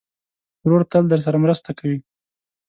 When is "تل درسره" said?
0.91-1.37